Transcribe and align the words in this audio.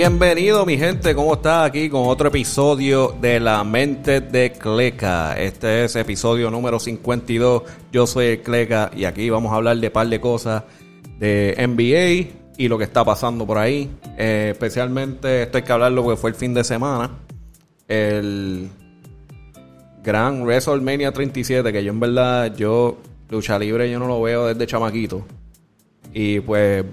Bienvenido 0.00 0.64
mi 0.64 0.78
gente, 0.78 1.14
¿cómo 1.14 1.34
está? 1.34 1.62
Aquí 1.62 1.90
con 1.90 2.08
otro 2.08 2.28
episodio 2.28 3.14
de 3.20 3.38
La 3.38 3.62
Mente 3.64 4.22
de 4.22 4.50
Cleca. 4.50 5.38
Este 5.38 5.84
es 5.84 5.94
episodio 5.94 6.50
número 6.50 6.80
52. 6.80 7.64
Yo 7.92 8.06
soy 8.06 8.38
Cleca 8.38 8.90
y 8.96 9.04
aquí 9.04 9.28
vamos 9.28 9.52
a 9.52 9.56
hablar 9.56 9.76
de 9.76 9.90
par 9.90 10.08
de 10.08 10.18
cosas 10.18 10.62
de 11.18 11.54
NBA 11.58 12.54
y 12.56 12.68
lo 12.68 12.78
que 12.78 12.84
está 12.84 13.04
pasando 13.04 13.46
por 13.46 13.58
ahí. 13.58 13.90
Eh, 14.16 14.48
especialmente 14.52 15.42
esto 15.42 15.58
hay 15.58 15.64
que 15.64 15.72
hablar 15.72 15.92
lo 15.92 16.08
que 16.08 16.16
fue 16.16 16.30
el 16.30 16.36
fin 16.36 16.54
de 16.54 16.64
semana. 16.64 17.10
El 17.86 18.70
gran 20.02 20.44
WrestleMania 20.44 21.12
37, 21.12 21.70
que 21.70 21.84
yo 21.84 21.92
en 21.92 22.00
verdad, 22.00 22.56
yo 22.56 22.96
lucha 23.28 23.58
libre 23.58 23.90
yo 23.90 23.98
no 23.98 24.08
lo 24.08 24.22
veo 24.22 24.46
desde 24.46 24.66
chamaquito. 24.66 25.26
Y 26.14 26.40
pues 26.40 26.86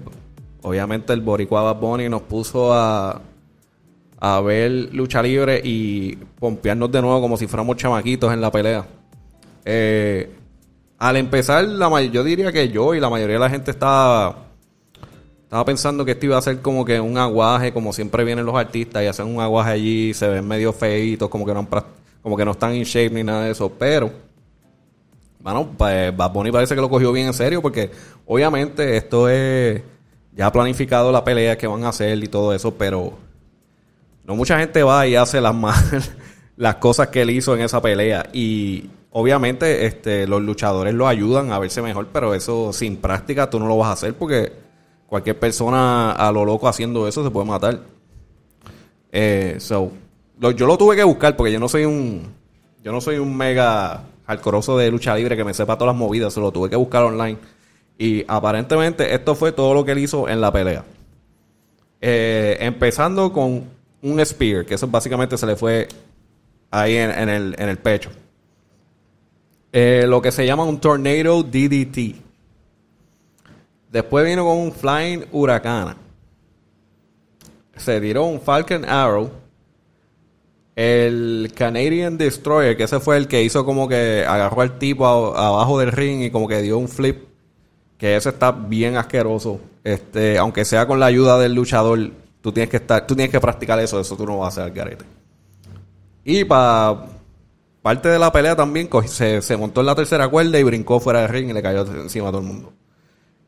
obviamente 0.62 1.12
el 1.12 1.20
Boricua 1.20 1.62
Bad 1.62 1.80
Bunny 1.80 2.08
nos 2.08 2.22
puso 2.22 2.72
a, 2.72 3.20
a 4.20 4.40
ver 4.40 4.70
lucha 4.92 5.22
libre 5.22 5.60
y 5.62 6.16
pompearnos 6.16 6.90
de 6.90 7.00
nuevo 7.00 7.20
como 7.20 7.36
si 7.36 7.46
fuéramos 7.46 7.76
chamaquitos 7.76 8.32
en 8.32 8.40
la 8.40 8.50
pelea. 8.50 8.86
Eh, 9.64 10.34
al 10.98 11.16
empezar, 11.16 11.64
la 11.64 12.02
yo 12.02 12.24
diría 12.24 12.50
que 12.50 12.68
yo 12.70 12.94
y 12.94 13.00
la 13.00 13.08
mayoría 13.08 13.34
de 13.34 13.40
la 13.40 13.50
gente 13.50 13.70
estaba, 13.70 14.46
estaba 15.44 15.64
pensando 15.64 16.04
que 16.04 16.12
esto 16.12 16.26
iba 16.26 16.36
a 16.36 16.42
ser 16.42 16.60
como 16.60 16.84
que 16.84 17.00
un 17.00 17.16
aguaje, 17.16 17.72
como 17.72 17.92
siempre 17.92 18.24
vienen 18.24 18.44
los 18.44 18.56
artistas 18.56 19.04
y 19.04 19.06
hacen 19.06 19.26
un 19.26 19.40
aguaje 19.40 19.70
allí, 19.70 20.14
se 20.14 20.26
ven 20.26 20.46
medio 20.46 20.72
feitos, 20.72 21.28
como 21.28 21.46
que 21.46 21.54
no, 21.54 21.68
como 22.22 22.36
que 22.36 22.44
no 22.44 22.50
están 22.50 22.72
en 22.72 22.82
shape 22.82 23.10
ni 23.10 23.22
nada 23.22 23.44
de 23.44 23.52
eso, 23.52 23.70
pero 23.70 24.10
bueno, 25.40 25.70
pues 25.78 26.16
Bad 26.16 26.32
Bunny 26.32 26.50
parece 26.50 26.74
que 26.74 26.80
lo 26.80 26.90
cogió 26.90 27.12
bien 27.12 27.28
en 27.28 27.34
serio 27.34 27.62
porque 27.62 27.90
obviamente 28.26 28.96
esto 28.96 29.28
es 29.28 29.80
ya 30.38 30.46
ha 30.46 30.52
planificado 30.52 31.10
la 31.10 31.24
pelea 31.24 31.58
que 31.58 31.66
van 31.66 31.82
a 31.82 31.88
hacer 31.88 32.22
y 32.22 32.28
todo 32.28 32.54
eso, 32.54 32.72
pero 32.74 33.12
no 34.24 34.36
mucha 34.36 34.56
gente 34.60 34.84
va 34.84 35.04
y 35.04 35.16
hace 35.16 35.40
las 35.40 35.54
las 36.56 36.76
cosas 36.76 37.08
que 37.08 37.22
él 37.22 37.30
hizo 37.30 37.56
en 37.56 37.62
esa 37.62 37.82
pelea 37.82 38.24
y 38.32 38.88
obviamente 39.10 39.84
este 39.84 40.28
los 40.28 40.40
luchadores 40.40 40.94
lo 40.94 41.08
ayudan 41.08 41.50
a 41.50 41.58
verse 41.58 41.82
mejor, 41.82 42.06
pero 42.12 42.34
eso 42.34 42.72
sin 42.72 42.98
práctica 42.98 43.50
tú 43.50 43.58
no 43.58 43.66
lo 43.66 43.76
vas 43.78 43.88
a 43.88 43.92
hacer 43.94 44.14
porque 44.14 44.52
cualquier 45.08 45.36
persona 45.40 46.12
a 46.12 46.30
lo 46.30 46.44
loco 46.44 46.68
haciendo 46.68 47.08
eso 47.08 47.24
se 47.24 47.30
puede 47.30 47.46
matar. 47.46 47.80
Eh, 49.10 49.56
so, 49.58 49.90
yo 50.38 50.66
lo 50.68 50.78
tuve 50.78 50.94
que 50.94 51.02
buscar 51.02 51.34
porque 51.34 51.52
yo 51.52 51.58
no 51.58 51.68
soy 51.68 51.84
un 51.84 52.32
yo 52.84 52.92
no 52.92 53.00
soy 53.00 53.18
un 53.18 53.36
mega 53.36 54.04
alcoroso 54.24 54.78
de 54.78 54.88
lucha 54.88 55.16
libre 55.16 55.36
que 55.36 55.42
me 55.42 55.52
sepa 55.52 55.76
todas 55.76 55.94
las 55.94 55.98
movidas, 55.98 56.32
se 56.32 56.38
lo 56.38 56.52
tuve 56.52 56.70
que 56.70 56.76
buscar 56.76 57.02
online 57.02 57.38
y 57.98 58.24
aparentemente 58.28 59.12
esto 59.12 59.34
fue 59.34 59.50
todo 59.50 59.74
lo 59.74 59.84
que 59.84 59.92
él 59.92 59.98
hizo 59.98 60.28
en 60.28 60.40
la 60.40 60.52
pelea. 60.52 60.84
Eh, 62.00 62.56
empezando 62.60 63.32
con 63.32 63.64
un 64.00 64.24
spear, 64.24 64.64
que 64.64 64.74
eso 64.74 64.86
básicamente 64.86 65.36
se 65.36 65.44
le 65.44 65.56
fue 65.56 65.88
ahí 66.70 66.96
en, 66.96 67.28
el, 67.28 67.78
pecho. 67.78 68.10
Eh, 69.72 70.04
lo 70.06 70.22
que 70.22 70.30
se 70.30 70.46
llama 70.46 70.62
un 70.62 70.78
tornado 70.78 71.42
DDT. 71.42 72.14
Después 73.90 74.24
vino 74.24 74.44
con 74.44 74.58
un 74.58 74.72
flying 74.72 75.24
huracana. 75.32 75.96
Se 77.76 78.00
tiró 78.00 78.24
un 78.24 78.40
Falcon 78.40 78.84
Arrow. 78.84 79.30
El 80.76 81.52
Canadian 81.56 82.16
Destroyer, 82.16 82.76
que 82.76 82.84
ese 82.84 83.00
fue 83.00 83.16
el 83.16 83.26
que 83.26 83.42
hizo 83.42 83.64
como 83.64 83.88
que 83.88 84.24
agarró 84.24 84.60
al 84.60 84.78
tipo 84.78 85.04
abajo 85.04 85.80
del 85.80 85.90
ring 85.90 86.22
y 86.22 86.30
como 86.30 86.46
que 86.46 86.62
dio 86.62 86.78
un 86.78 86.88
flip 86.88 87.27
que 87.98 88.16
ese 88.16 88.30
está 88.30 88.52
bien 88.52 88.96
asqueroso. 88.96 89.60
Este, 89.84 90.38
aunque 90.38 90.64
sea 90.64 90.86
con 90.86 91.00
la 91.00 91.06
ayuda 91.06 91.38
del 91.38 91.54
luchador, 91.54 92.10
tú 92.40 92.52
tienes 92.52 92.70
que 92.70 92.76
estar, 92.78 93.06
tú 93.06 93.14
tienes 93.14 93.32
que 93.32 93.40
practicar 93.40 93.78
eso, 93.80 94.00
eso 94.00 94.16
tú 94.16 94.24
no 94.24 94.38
vas 94.38 94.56
a 94.56 94.62
hacer 94.62 94.72
garete. 94.72 95.04
Y 96.24 96.44
para 96.44 97.06
parte 97.82 98.08
de 98.08 98.18
la 98.18 98.30
pelea 98.30 98.54
también 98.54 98.88
se, 99.06 99.56
montó 99.56 99.80
en 99.80 99.86
la 99.86 99.94
tercera 99.94 100.28
cuerda 100.28 100.58
y 100.58 100.62
brincó 100.62 101.00
fuera 101.00 101.22
del 101.22 101.30
ring 101.30 101.50
y 101.50 101.52
le 101.52 101.62
cayó 101.62 101.86
encima 101.86 102.28
a 102.28 102.30
todo 102.30 102.40
el 102.40 102.46
mundo. 102.46 102.72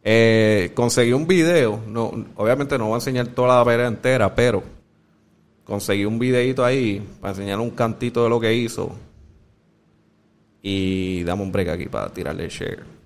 Eh, 0.02 0.72
conseguí 0.74 1.12
un 1.12 1.26
video, 1.26 1.80
no, 1.86 2.10
obviamente 2.36 2.78
no 2.78 2.86
voy 2.86 2.94
a 2.94 2.96
enseñar 2.96 3.28
toda 3.28 3.58
la 3.58 3.64
pelea 3.64 3.86
entera, 3.86 4.34
pero 4.34 4.62
conseguí 5.64 6.04
un 6.06 6.18
videito 6.18 6.64
ahí 6.64 7.06
para 7.20 7.32
enseñar 7.32 7.60
un 7.60 7.70
cantito 7.70 8.24
de 8.24 8.30
lo 8.30 8.40
que 8.40 8.52
hizo. 8.54 8.92
Y 10.62 11.22
dame 11.22 11.42
un 11.42 11.52
break 11.52 11.68
aquí 11.68 11.86
para 11.86 12.12
tirarle 12.12 12.48
share. 12.48 12.99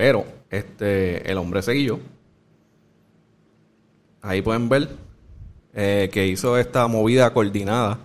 Pero 0.00 0.24
este, 0.48 1.30
el 1.30 1.36
hombre 1.36 1.60
siguió. 1.60 2.00
Ahí 4.22 4.40
pueden 4.40 4.66
ver 4.70 4.88
eh, 5.74 6.08
que 6.10 6.26
hizo 6.26 6.56
esta 6.56 6.86
movida 6.86 7.34
coordinada 7.34 7.98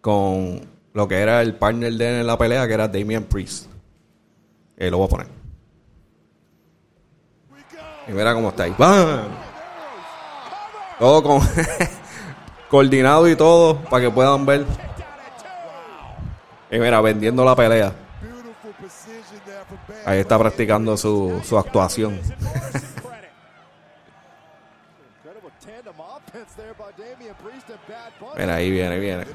con 0.00 0.62
lo 0.94 1.08
que 1.08 1.16
era 1.16 1.42
el 1.42 1.54
partner 1.54 1.92
de 1.92 2.08
él 2.08 2.20
en 2.20 2.26
la 2.26 2.38
pelea, 2.38 2.66
que 2.66 2.72
era 2.72 2.88
Damian 2.88 3.24
Priest. 3.24 3.66
Eh, 4.78 4.90
lo 4.90 4.96
voy 4.96 5.06
a 5.06 5.10
poner. 5.10 5.26
Y 8.08 8.12
mira 8.12 8.32
cómo 8.32 8.48
está 8.48 8.62
ahí. 8.62 8.74
Todo 10.98 11.22
con 11.22 11.42
coordinado 12.70 13.28
y 13.28 13.36
todo 13.36 13.76
para 13.82 14.04
que 14.04 14.10
puedan 14.10 14.46
ver. 14.46 14.64
Y 16.70 16.78
mira, 16.78 17.02
vendiendo 17.02 17.44
la 17.44 17.54
pelea. 17.54 18.01
Ahí 20.04 20.20
está 20.20 20.38
practicando 20.38 20.96
su, 20.96 21.40
su 21.44 21.58
actuación. 21.58 22.20
Mira, 28.36 28.54
ahí 28.54 28.70
viene, 28.70 28.98
viene. 28.98 29.26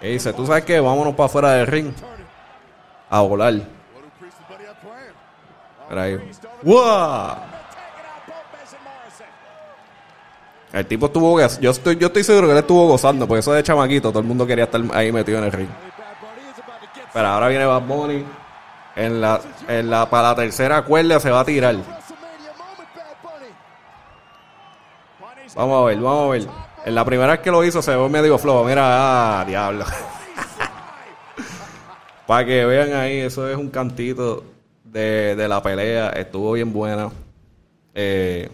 Y 0.00 0.12
dice, 0.12 0.32
¿tú 0.32 0.46
sabes 0.46 0.64
qué? 0.64 0.80
Vámonos 0.80 1.14
para 1.14 1.26
afuera 1.26 1.52
del 1.52 1.66
ring. 1.66 1.92
A 3.10 3.20
volar. 3.20 3.54
Mira 5.88 6.02
ahí. 6.02 6.30
¡Wow! 6.62 7.36
El 10.72 10.86
tipo 10.86 11.06
estuvo... 11.06 11.40
Yo 11.60 11.70
estoy, 11.70 11.96
yo 11.96 12.08
estoy 12.08 12.24
seguro 12.24 12.46
que 12.46 12.52
él 12.52 12.58
estuvo 12.58 12.86
gozando, 12.86 13.26
porque 13.26 13.40
eso 13.40 13.52
de 13.52 13.62
chamaquito, 13.62 14.10
todo 14.10 14.20
el 14.20 14.26
mundo 14.26 14.46
quería 14.46 14.64
estar 14.64 14.80
ahí 14.92 15.10
metido 15.10 15.38
en 15.38 15.44
el 15.44 15.52
ring. 15.52 15.68
Pero 17.12 17.26
ahora 17.26 17.48
viene 17.48 17.64
Bad 17.64 17.82
Bunny. 17.82 18.24
En 18.98 19.20
la, 19.20 19.40
en 19.68 19.88
la, 19.88 20.10
para 20.10 20.30
la 20.30 20.34
tercera 20.34 20.82
cuerda 20.82 21.20
se 21.20 21.30
va 21.30 21.38
a 21.38 21.44
tirar. 21.44 21.76
Vamos 25.54 25.82
a 25.82 25.86
ver, 25.86 26.00
vamos 26.00 26.26
a 26.26 26.30
ver. 26.32 26.48
En 26.84 26.94
la 26.96 27.04
primera 27.04 27.30
vez 27.30 27.40
que 27.40 27.52
lo 27.52 27.62
hizo 27.64 27.80
se 27.80 27.94
ve 27.94 28.08
medio 28.08 28.36
flojo. 28.38 28.64
Mira, 28.64 29.40
ah, 29.40 29.44
diablo. 29.44 29.84
para 32.26 32.44
que 32.44 32.64
vean 32.64 32.92
ahí, 32.92 33.18
eso 33.18 33.48
es 33.48 33.56
un 33.56 33.70
cantito 33.70 34.42
de, 34.82 35.36
de 35.36 35.48
la 35.48 35.62
pelea. 35.62 36.08
Estuvo 36.08 36.50
bien 36.52 36.72
buena. 36.72 37.08
Eh, 37.94 38.48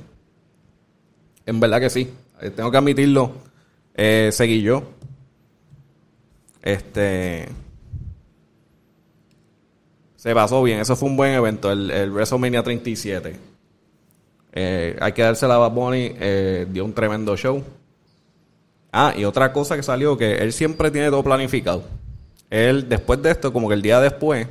en 1.46 1.58
verdad 1.58 1.80
que 1.80 1.88
sí. 1.88 2.12
Eh, 2.42 2.50
tengo 2.50 2.70
que 2.70 2.76
admitirlo. 2.76 3.32
Eh, 3.94 4.28
seguí 4.30 4.60
yo. 4.60 4.82
Este. 6.60 7.48
Se 10.24 10.34
pasó 10.34 10.62
bien, 10.62 10.80
eso 10.80 10.96
fue 10.96 11.10
un 11.10 11.18
buen 11.18 11.34
evento, 11.34 11.70
el, 11.70 12.10
WrestleMania 12.10 12.62
37. 12.62 13.36
Eh, 14.54 14.96
hay 14.98 15.12
que 15.12 15.20
darse 15.20 15.44
a 15.44 15.48
Bad 15.48 15.70
Bunny, 15.72 16.14
eh, 16.18 16.66
dio 16.70 16.86
un 16.86 16.94
tremendo 16.94 17.36
show. 17.36 17.62
Ah, 18.90 19.12
y 19.14 19.26
otra 19.26 19.52
cosa 19.52 19.76
que 19.76 19.82
salió, 19.82 20.16
que 20.16 20.36
él 20.36 20.54
siempre 20.54 20.90
tiene 20.90 21.10
todo 21.10 21.22
planificado. 21.22 21.84
Él, 22.48 22.88
después 22.88 23.20
de 23.20 23.32
esto, 23.32 23.52
como 23.52 23.68
que 23.68 23.74
el 23.74 23.82
día 23.82 24.00
después, 24.00 24.48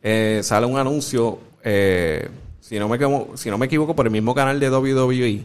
eh, 0.00 0.42
sale 0.44 0.64
un 0.64 0.78
anuncio, 0.78 1.40
si, 2.60 2.78
no 2.78 2.88
me, 2.88 2.98
si 3.34 3.50
no 3.50 3.58
me 3.58 3.66
equivoco, 3.66 3.96
por 3.96 4.06
el 4.06 4.12
mismo 4.12 4.32
canal 4.32 4.60
de 4.60 4.70
WWE. 4.70 5.44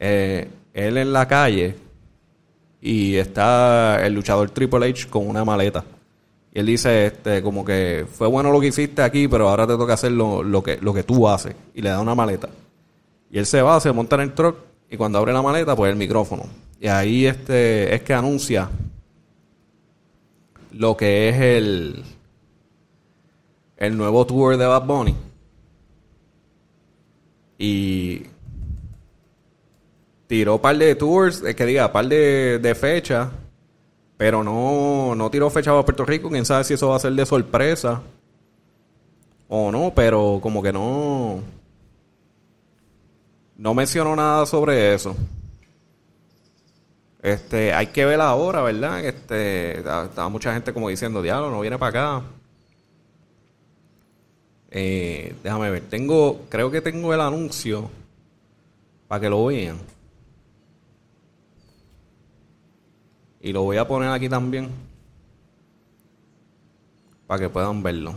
él 0.00 0.96
en 0.96 1.12
la 1.12 1.28
calle 1.28 1.76
y 2.80 3.16
está 3.16 4.00
el 4.06 4.14
luchador 4.14 4.48
Triple 4.48 4.88
H 4.88 5.08
con 5.10 5.28
una 5.28 5.44
maleta. 5.44 5.84
Y 6.56 6.60
él 6.60 6.64
dice, 6.64 7.08
este, 7.08 7.42
como 7.42 7.66
que 7.66 8.06
fue 8.10 8.26
bueno 8.28 8.50
lo 8.50 8.58
que 8.58 8.68
hiciste 8.68 9.02
aquí, 9.02 9.28
pero 9.28 9.50
ahora 9.50 9.66
te 9.66 9.76
toca 9.76 9.92
hacer 9.92 10.12
lo, 10.12 10.62
que, 10.62 10.78
lo 10.78 10.94
que 10.94 11.02
tú 11.02 11.28
haces. 11.28 11.54
Y 11.74 11.82
le 11.82 11.90
da 11.90 12.00
una 12.00 12.14
maleta. 12.14 12.48
Y 13.30 13.36
él 13.36 13.44
se 13.44 13.60
va, 13.60 13.78
se 13.78 13.92
monta 13.92 14.16
en 14.16 14.22
el 14.22 14.32
truck 14.32 14.56
y 14.90 14.96
cuando 14.96 15.18
abre 15.18 15.34
la 15.34 15.42
maleta, 15.42 15.76
pues 15.76 15.92
el 15.92 15.98
micrófono. 15.98 16.44
Y 16.80 16.86
ahí 16.86 17.26
este, 17.26 17.94
es 17.94 18.00
que 18.00 18.14
anuncia 18.14 18.70
lo 20.72 20.96
que 20.96 21.28
es 21.28 21.36
el, 21.38 22.02
el 23.76 23.94
nuevo 23.94 24.24
tour 24.24 24.56
de 24.56 24.64
Bad 24.64 24.86
Bunny. 24.86 25.14
Y 27.58 28.22
tiró 30.26 30.54
un 30.54 30.60
par 30.62 30.78
de 30.78 30.94
tours, 30.94 31.42
es 31.42 31.54
que 31.54 31.66
diga, 31.66 31.92
par 31.92 32.08
de, 32.08 32.60
de 32.60 32.74
fechas 32.74 33.28
pero 34.16 34.42
no, 34.42 35.14
no 35.14 35.30
tiró 35.30 35.50
fecha 35.50 35.70
para 35.70 35.84
Puerto 35.84 36.04
Rico. 36.04 36.30
Quién 36.30 36.44
sabe 36.44 36.64
si 36.64 36.74
eso 36.74 36.88
va 36.88 36.96
a 36.96 37.00
ser 37.00 37.12
de 37.12 37.26
sorpresa 37.26 38.02
o 39.48 39.70
no, 39.70 39.92
pero 39.94 40.40
como 40.42 40.62
que 40.62 40.72
no. 40.72 41.40
no 43.56 43.74
mencionó 43.74 44.16
nada 44.16 44.46
sobre 44.46 44.94
eso. 44.94 45.14
Este, 47.22 47.72
hay 47.72 47.88
que 47.88 48.04
ver 48.04 48.20
ahora, 48.20 48.62
¿verdad? 48.62 49.04
Este, 49.04 49.80
estaba 49.80 50.28
mucha 50.28 50.52
gente 50.52 50.72
como 50.72 50.88
diciendo, 50.88 51.22
diablo, 51.22 51.50
no 51.50 51.60
viene 51.60 51.78
para 51.78 52.18
acá. 52.18 52.26
Eh, 54.70 55.34
déjame 55.42 55.70
ver, 55.70 55.82
tengo, 55.88 56.42
creo 56.48 56.70
que 56.70 56.80
tengo 56.80 57.12
el 57.14 57.20
anuncio 57.20 57.90
para 59.08 59.20
que 59.20 59.30
lo 59.30 59.46
vean. 59.46 59.78
Y 63.46 63.52
lo 63.52 63.62
voy 63.62 63.76
a 63.76 63.86
poner 63.86 64.10
aquí 64.10 64.28
también 64.28 64.68
para 67.28 67.38
que 67.38 67.48
puedan 67.48 67.80
verlo. 67.80 68.12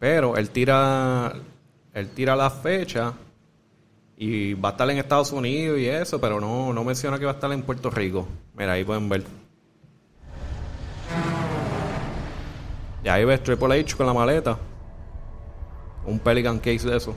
Pero 0.00 0.36
él 0.36 0.50
tira 0.50 1.32
él 1.94 2.08
tira 2.08 2.34
la 2.34 2.50
fecha 2.50 3.12
y 4.16 4.54
va 4.54 4.70
a 4.70 4.72
estar 4.72 4.90
en 4.90 4.98
Estados 4.98 5.30
Unidos 5.30 5.78
y 5.78 5.86
eso, 5.86 6.20
pero 6.20 6.40
no, 6.40 6.72
no 6.72 6.82
menciona 6.82 7.16
que 7.16 7.24
va 7.24 7.30
a 7.30 7.34
estar 7.34 7.52
en 7.52 7.62
Puerto 7.62 7.90
Rico. 7.90 8.26
Mira, 8.56 8.72
ahí 8.72 8.82
pueden 8.82 9.08
ver. 9.08 9.22
Y 13.04 13.08
ahí 13.08 13.24
ves 13.24 13.40
Triple 13.44 13.78
H 13.78 13.96
con 13.96 14.06
la 14.06 14.14
maleta. 14.14 14.58
Un 16.04 16.18
Pelican 16.18 16.58
case 16.58 16.88
de 16.88 16.96
eso. 16.96 17.14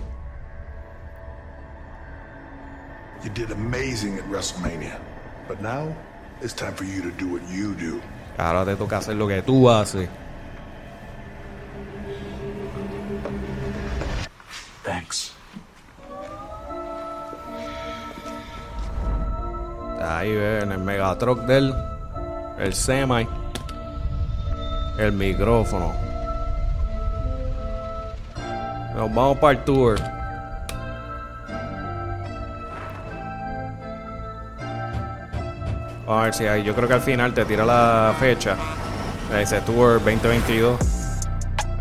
You 3.24 3.32
did 3.32 3.50
amazing 3.50 4.20
at 4.20 4.30
WrestleMania. 4.30 5.15
But 5.48 5.62
now 5.62 5.96
it's 6.42 6.54
time 6.54 6.74
for 6.74 6.86
you 6.86 7.02
to 7.02 7.12
do 7.12 7.28
what 7.28 7.42
you 7.50 7.74
do. 7.76 8.02
Ahora 8.38 8.66
te 8.66 8.76
toca 8.76 8.98
hacer 8.98 9.16
lo 9.16 9.28
que 9.28 9.42
tú 9.42 9.70
haces. 9.70 10.10
Thanks. 14.84 15.34
Ahí 20.02 20.36
ven 20.36 20.72
el 20.72 20.80
Megatruck 20.80 21.42
del 21.46 21.74
el 22.60 22.74
semi, 22.74 23.28
el 24.98 25.12
micrófono. 25.12 25.94
Nos 28.96 29.14
vamos 29.14 29.38
para 29.38 29.58
el 29.58 29.64
tour. 29.66 30.15
A 36.08 36.24
ver 36.24 36.34
si 36.34 36.46
hay. 36.46 36.64
Yo 36.64 36.76
creo 36.76 36.88
que 36.88 36.94
al 36.94 37.02
final 37.02 37.34
te 37.34 37.46
tira 37.46 37.66
la 37.66 38.16
fecha. 38.20 38.56
Dice 39.38 39.60
Tour 39.62 39.94
2022. 40.04 40.80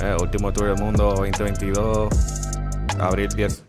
Eh, 0.01 0.17
último 0.19 0.53
Tour 0.53 0.69
del 0.69 0.83
Mundo 0.83 1.15
2022. 1.15 2.09
Abril 2.99 3.29
10. 3.29 3.65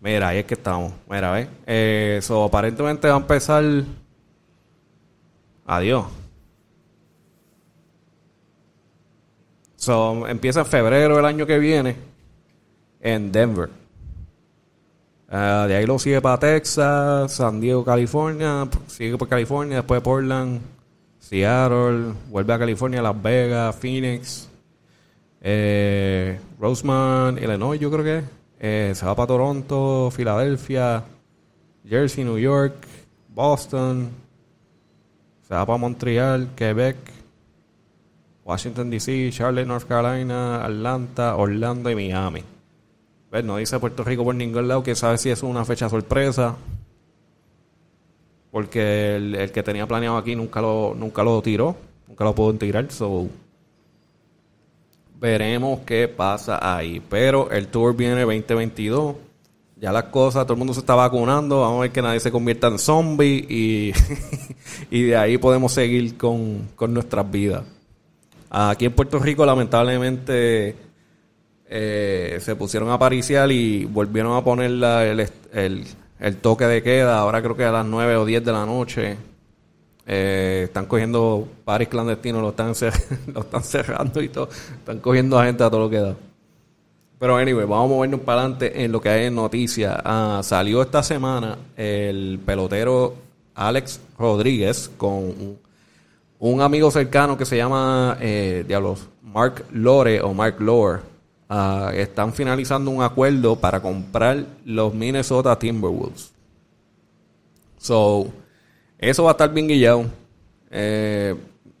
Mira, 0.00 0.28
ahí 0.28 0.38
es 0.38 0.44
que 0.44 0.54
estamos. 0.54 0.92
Mira, 1.08 1.32
¿ves? 1.32 1.48
Eh, 1.66 2.16
eso 2.18 2.44
aparentemente 2.44 3.08
va 3.08 3.14
a 3.14 3.18
empezar. 3.18 3.64
Adiós. 5.66 6.06
So, 9.76 10.26
empieza 10.28 10.60
en 10.60 10.66
febrero 10.66 11.16
del 11.16 11.24
año 11.24 11.46
que 11.46 11.58
viene 11.58 11.96
en 13.00 13.32
Denver. 13.32 13.79
Ah, 15.32 15.66
de 15.68 15.76
ahí 15.76 15.86
lo 15.86 15.96
sigue 16.00 16.20
para 16.20 16.40
Texas, 16.40 17.32
San 17.32 17.60
Diego, 17.60 17.84
California, 17.84 18.68
sigue 18.88 19.16
por 19.16 19.28
California, 19.28 19.76
después 19.76 20.00
Portland, 20.00 20.60
Seattle, 21.20 22.14
vuelve 22.28 22.52
a 22.52 22.58
California, 22.58 23.00
Las 23.00 23.22
Vegas, 23.22 23.76
Phoenix, 23.76 24.48
eh, 25.40 26.40
Roseman, 26.58 27.38
Illinois, 27.38 27.78
yo 27.78 27.92
creo 27.92 28.02
que 28.04 28.24
eh, 28.58 28.92
se 28.92 29.06
va 29.06 29.14
para 29.14 29.28
Toronto, 29.28 30.10
Filadelfia, 30.10 31.04
Jersey, 31.88 32.24
New 32.24 32.38
York, 32.38 32.74
Boston, 33.28 34.10
se 35.46 35.54
va 35.54 35.64
para 35.64 35.78
Montreal, 35.78 36.48
Quebec, 36.56 36.96
Washington 38.44 38.90
DC, 38.90 39.30
Charlotte, 39.30 39.64
North 39.64 39.86
Carolina, 39.86 40.64
Atlanta, 40.64 41.36
Orlando 41.36 41.88
y 41.88 41.94
Miami. 41.94 42.42
Pues 43.30 43.44
no 43.44 43.58
dice 43.58 43.78
Puerto 43.78 44.02
Rico 44.02 44.24
por 44.24 44.34
ningún 44.34 44.66
lado, 44.66 44.82
que 44.82 44.96
sabe 44.96 45.16
si 45.16 45.30
es 45.30 45.44
una 45.44 45.64
fecha 45.64 45.88
sorpresa. 45.88 46.56
Porque 48.50 49.14
el, 49.14 49.52
que 49.52 49.62
tenía 49.62 49.86
planeado 49.86 50.16
aquí 50.16 50.34
nunca 50.34 50.60
lo, 50.60 50.94
nunca 50.98 51.22
lo 51.22 51.40
tiró, 51.40 51.76
nunca 52.08 52.24
lo 52.24 52.34
pudo 52.34 52.54
tirar. 52.54 52.90
So, 52.90 53.28
veremos 55.20 55.80
qué 55.86 56.08
pasa 56.08 56.58
ahí. 56.60 57.00
Pero 57.08 57.48
el 57.52 57.68
tour 57.68 57.94
viene 57.94 58.22
2022. 58.22 59.14
Ya 59.76 59.92
las 59.92 60.04
cosas, 60.04 60.42
todo 60.44 60.54
el 60.54 60.58
mundo 60.58 60.74
se 60.74 60.80
está 60.80 60.96
vacunando. 60.96 61.60
Vamos 61.60 61.78
a 61.78 61.80
ver 61.82 61.92
que 61.92 62.02
nadie 62.02 62.18
se 62.18 62.32
convierta 62.32 62.66
en 62.66 62.80
zombie. 62.80 63.46
Y, 63.48 63.92
y 64.90 65.02
de 65.04 65.16
ahí 65.16 65.38
podemos 65.38 65.70
seguir 65.70 66.16
con, 66.18 66.68
con 66.74 66.92
nuestras 66.92 67.30
vidas. 67.30 67.62
Aquí 68.50 68.86
en 68.86 68.92
Puerto 68.92 69.20
Rico, 69.20 69.46
lamentablemente 69.46 70.89
eh, 71.72 72.38
se 72.40 72.56
pusieron 72.56 72.90
a 72.90 72.98
pariciar 72.98 73.52
y 73.52 73.84
volvieron 73.84 74.36
a 74.36 74.42
poner 74.42 74.72
el, 75.52 75.86
toque 76.42 76.64
de 76.64 76.82
queda. 76.82 77.20
Ahora 77.20 77.40
creo 77.40 77.56
que 77.56 77.64
a 77.64 77.70
las 77.70 77.86
9 77.86 78.16
o 78.16 78.24
10 78.24 78.44
de 78.44 78.52
la 78.52 78.66
noche. 78.66 79.16
Eh, 80.12 80.62
están 80.64 80.86
cogiendo 80.86 81.46
paris 81.64 81.86
clandestinos, 81.86 82.42
lo 82.42 82.48
están, 82.48 82.72
lo 83.32 83.40
están 83.42 83.62
cerrando 83.62 84.20
y 84.20 84.28
todo. 84.28 84.48
Están 84.78 84.98
cogiendo 84.98 85.38
a 85.38 85.44
gente 85.44 85.62
a 85.62 85.70
todo 85.70 85.82
lo 85.82 85.90
que 85.90 85.98
da. 85.98 86.16
Pero 87.20 87.36
anyway, 87.36 87.66
vamos 87.66 87.84
a 87.84 87.94
movernos 87.94 88.20
para 88.22 88.40
adelante 88.40 88.82
en 88.82 88.90
lo 88.90 89.00
que 89.00 89.08
hay 89.08 89.26
en 89.26 89.36
noticias. 89.36 89.96
Ah, 90.04 90.40
salió 90.42 90.82
esta 90.82 91.04
semana 91.04 91.56
el 91.76 92.40
pelotero 92.44 93.14
Alex 93.54 94.00
Rodríguez 94.18 94.90
con 94.96 95.58
un, 96.40 96.60
amigo 96.62 96.90
cercano 96.90 97.38
que 97.38 97.44
se 97.44 97.58
llama, 97.58 98.16
eh, 98.20 98.64
diablos, 98.66 99.06
Mark 99.22 99.66
Lore 99.70 100.20
o 100.22 100.34
Mark 100.34 100.60
Lore. 100.60 101.09
Ah, 101.52 101.90
están 101.96 102.32
finalizando 102.32 102.92
un 102.92 103.02
acuerdo 103.02 103.56
para 103.56 103.82
comprar 103.82 104.46
los 104.64 104.94
Minnesota 104.94 105.58
Timberwolves. 105.58 106.32
So, 107.76 108.28
eso 108.96 109.24
va 109.24 109.30
a 109.30 109.32
estar 109.32 109.52
bien 109.52 109.66
guillado. 109.66 110.04
Eh, 110.70 111.34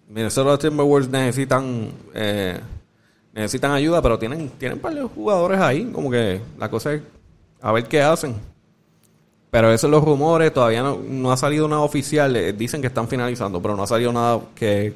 Minnesota 0.08 0.58
Timberwolves 0.58 1.08
necesitan 1.08 1.88
eh, 2.12 2.58
necesitan 3.32 3.70
ayuda, 3.70 4.02
pero 4.02 4.18
tienen 4.18 4.48
tienen 4.58 4.82
de 4.82 5.02
jugadores 5.02 5.60
ahí. 5.60 5.88
Como 5.92 6.10
que 6.10 6.40
la 6.58 6.68
cosa 6.68 6.94
es 6.94 7.02
a 7.62 7.70
ver 7.70 7.84
qué 7.84 8.02
hacen. 8.02 8.34
Pero 9.52 9.68
esos 9.68 9.82
son 9.82 9.92
los 9.92 10.02
rumores. 10.02 10.52
Todavía 10.52 10.82
no, 10.82 11.30
ha 11.30 11.36
salido 11.36 11.68
nada 11.68 11.82
oficial. 11.82 12.34
Eh, 12.34 12.52
dicen 12.54 12.80
que 12.80 12.88
están 12.88 13.06
finalizando, 13.06 13.62
pero 13.62 13.76
no 13.76 13.84
ha 13.84 13.86
salido 13.86 14.12
nada 14.12 14.40
que, 14.52 14.94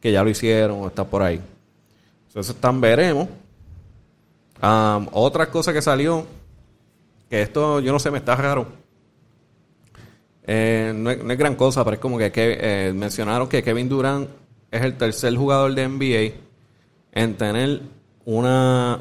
que 0.00 0.12
ya 0.12 0.24
lo 0.24 0.30
hicieron 0.30 0.80
o 0.80 0.86
está 0.86 1.04
por 1.04 1.20
ahí. 1.20 1.42
Entonces, 2.28 2.54
están 2.54 2.80
veremos. 2.80 3.28
Um, 4.64 5.08
otra 5.12 5.50
cosa 5.50 5.74
que 5.74 5.82
salió, 5.82 6.26
que 7.28 7.42
esto 7.42 7.80
yo 7.80 7.92
no 7.92 7.98
sé, 7.98 8.10
me 8.10 8.16
está 8.16 8.34
raro. 8.34 8.66
Eh, 10.42 10.90
no, 10.94 11.10
es, 11.10 11.38
gran 11.38 11.54
cosa, 11.54 11.84
pero 11.84 11.94
es 11.94 12.00
como 12.00 12.16
que, 12.16 12.32
eh, 12.34 12.92
mencionaron 12.94 13.46
que 13.46 13.62
Kevin 13.62 13.90
Durant 13.90 14.26
es 14.70 14.82
el 14.82 14.96
tercer 14.96 15.36
jugador 15.36 15.74
de 15.74 15.86
NBA 15.86 16.40
en 17.12 17.36
tener 17.36 17.82
una 18.24 19.00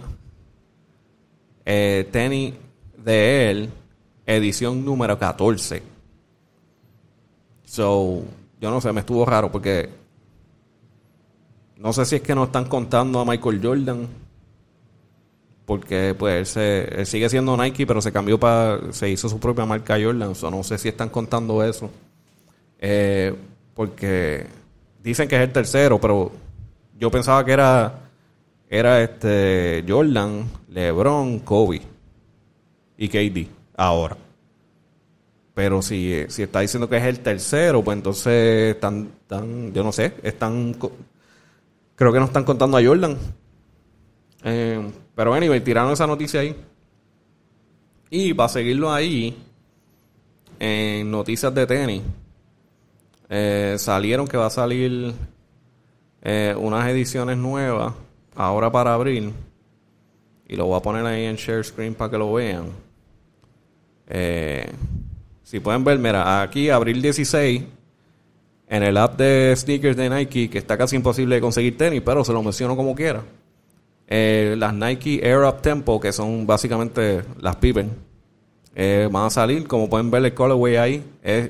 eh, 1.64 2.10
tenis 2.12 2.56
de 2.98 3.50
él, 3.50 3.70
edición 4.26 4.84
número 4.84 5.18
14. 5.18 5.82
So, 7.64 8.22
yo 8.60 8.70
no 8.70 8.82
sé, 8.82 8.92
me 8.92 9.00
estuvo 9.00 9.26
raro 9.26 9.50
porque 9.50 9.90
no 11.78 11.94
sé 11.94 12.06
si 12.06 12.18
es 12.18 12.22
que 12.22 12.36
no 12.36 12.44
están 12.44 12.66
contando 12.66 13.22
a 13.22 13.26
Michael 13.26 13.62
Jordan 13.64 14.23
porque 15.66 16.16
pues 16.18 16.58
él, 16.58 17.06
sigue 17.06 17.30
siendo 17.30 17.56
Nike, 17.56 17.88
pero 17.88 18.02
se 18.02 18.12
cambió 18.12 18.40
para, 18.40 18.92
se 18.92 19.10
hizo 19.10 19.30
su 19.30 19.40
propia 19.40 19.66
marca 19.66 19.98
Jordan, 20.02 20.34
o 20.42 20.52
no 20.52 20.64
sé 20.64 20.78
si 20.78 20.90
están 20.90 21.10
contando 21.10 21.64
eso, 21.64 21.90
eh, 22.80 23.34
porque 23.74 24.46
dicen 25.02 25.28
que 25.28 25.36
es 25.36 25.42
el 25.42 25.52
tercero, 25.52 26.00
pero 26.00 26.32
yo 27.00 27.10
pensaba 27.10 27.46
que 27.46 27.54
era, 27.54 28.02
era 28.70 29.02
este 29.02 29.84
Jordan, 29.88 30.46
LeBron, 30.70 31.40
Kobe 31.40 31.82
y 32.98 33.08
KD, 33.08 33.48
ahora. 33.78 34.18
Pero 35.54 35.82
si, 35.84 36.26
si 36.30 36.44
está 36.44 36.62
diciendo 36.62 36.90
que 36.90 36.98
es 36.98 37.04
el 37.04 37.20
tercero, 37.20 37.84
pues 37.84 37.96
entonces 37.98 38.74
están, 38.76 39.12
están 39.22 39.72
yo 39.72 39.84
no 39.84 39.92
sé, 39.92 40.14
están, 40.24 40.76
creo 41.96 42.12
que 42.12 42.20
no 42.20 42.26
están 42.26 42.44
contando 42.44 42.78
a 42.78 42.84
Jordan. 42.84 43.18
Eh, 44.44 44.92
pero 45.16 45.34
anyway, 45.34 45.62
tiraron 45.62 45.92
esa 45.92 46.08
noticia 46.08 46.40
ahí. 46.40 46.56
Y 48.10 48.34
para 48.34 48.50
seguirlo 48.50 48.92
ahí, 48.92 49.36
en 50.60 51.10
noticias 51.10 51.54
de 51.54 51.66
tenis, 51.66 52.02
eh, 53.30 53.76
salieron 53.78 54.28
que 54.28 54.38
va 54.38 54.48
a 54.48 54.52
salir 54.52 55.14
eh, 56.22 56.56
unas 56.58 56.88
ediciones 56.88 57.38
nuevas 57.38 57.94
ahora 58.36 58.72
para 58.72 58.94
abril. 58.94 59.34
Y 60.48 60.56
lo 60.56 60.68
voy 60.68 60.78
a 60.78 60.82
poner 60.82 61.06
ahí 61.06 61.26
en 61.26 61.36
share 61.36 61.64
screen 61.64 61.96
para 61.96 62.12
que 62.12 62.18
lo 62.18 62.34
vean. 62.34 62.68
Eh, 64.08 64.72
si 65.44 65.60
pueden 65.60 65.84
ver, 65.84 66.00
mira, 66.00 66.42
aquí 66.42 66.70
abril 66.70 67.02
16, 67.02 67.64
en 68.68 68.84
el 68.84 68.98
app 68.98 69.18
de 69.18 69.54
sneakers 69.56 69.98
de 69.98 70.10
Nike, 70.10 70.50
que 70.50 70.58
está 70.58 70.78
casi 70.78 70.96
imposible 70.96 71.36
de 71.36 71.42
conseguir 71.42 71.78
tenis, 71.78 72.02
pero 72.04 72.24
se 72.24 72.34
lo 72.34 72.42
menciono 72.42 72.76
como 72.76 72.96
quiera. 72.96 73.24
Eh, 74.08 74.56
las 74.58 74.74
Nike 74.74 75.20
Air 75.24 75.44
Up 75.44 75.62
Tempo, 75.62 76.00
que 76.00 76.12
son 76.12 76.46
básicamente 76.46 77.24
las 77.40 77.56
Pippen, 77.56 77.92
eh, 78.76 79.08
van 79.12 79.28
a 79.28 79.30
salir. 79.30 79.68
Como 79.68 79.90
pueden 79.90 80.12
ver, 80.12 80.26
el 80.26 80.34
colorway 80.34 80.76
ahí 80.76 81.04
es 81.22 81.50